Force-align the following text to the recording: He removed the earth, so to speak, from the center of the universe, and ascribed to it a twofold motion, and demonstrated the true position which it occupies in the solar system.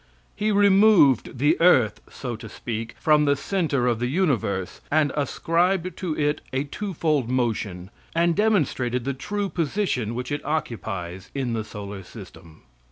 He 0.35 0.51
removed 0.51 1.37
the 1.37 1.61
earth, 1.61 2.01
so 2.09 2.35
to 2.35 2.49
speak, 2.49 2.95
from 2.99 3.25
the 3.25 3.35
center 3.35 3.85
of 3.85 3.99
the 3.99 4.07
universe, 4.07 4.81
and 4.89 5.11
ascribed 5.15 5.95
to 5.97 6.17
it 6.17 6.41
a 6.51 6.63
twofold 6.63 7.29
motion, 7.29 7.91
and 8.15 8.35
demonstrated 8.35 9.03
the 9.05 9.13
true 9.13 9.47
position 9.47 10.15
which 10.15 10.31
it 10.31 10.43
occupies 10.43 11.29
in 11.35 11.53
the 11.53 11.63
solar 11.63 12.01
system. 12.01 12.63